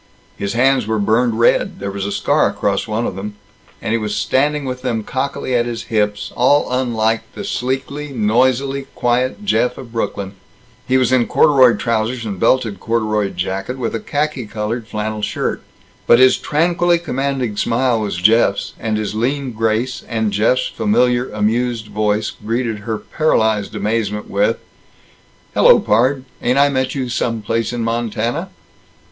His 0.35 0.53
hands 0.53 0.87
were 0.87 0.97
burned 0.97 1.37
red; 1.39 1.77
there 1.79 1.91
was 1.91 2.07
a 2.07 2.11
scar 2.11 2.47
across 2.49 2.87
one 2.87 3.05
of 3.05 3.15
them; 3.15 3.35
and 3.83 3.91
he 3.91 3.99
was 3.99 4.15
standing 4.17 4.65
with 4.65 4.81
them 4.81 5.03
cockily 5.03 5.53
at 5.53 5.67
his 5.67 5.83
hips, 5.93 6.31
all 6.35 6.71
unlike 6.71 7.21
the 7.35 7.43
sleekly, 7.43 8.09
noisily 8.11 8.87
quiet 8.95 9.45
Jeff 9.45 9.77
of 9.77 9.91
Brooklyn. 9.93 10.33
He 10.87 10.97
was 10.97 11.11
in 11.11 11.27
corduroy 11.27 11.75
trousers 11.77 12.25
and 12.25 12.39
belted 12.39 12.79
corduroy 12.79 13.29
jacket, 13.29 13.77
with 13.77 13.93
a 13.93 13.99
khaki 13.99 14.47
colored 14.47 14.87
flannel 14.87 15.21
shirt. 15.21 15.61
But 16.07 16.17
his 16.17 16.37
tranquilly 16.37 16.97
commanding 16.97 17.55
smile 17.57 17.99
was 17.99 18.15
Jeff's, 18.17 18.73
and 18.79 18.97
his 18.97 19.13
lean 19.13 19.51
grace; 19.51 20.01
and 20.09 20.33
Jeff's 20.33 20.65
familiar 20.67 21.29
amused 21.29 21.89
voice 21.89 22.31
greeted 22.31 22.79
her 22.79 22.97
paralyzed 22.97 23.75
amazement 23.75 24.31
with: 24.31 24.57
"Hello, 25.53 25.79
pard! 25.79 26.23
Ain't 26.41 26.57
I 26.57 26.69
met 26.69 26.95
you 26.95 27.07
some 27.07 27.43
place 27.43 27.71
in 27.71 27.83
Montana?" 27.83 28.49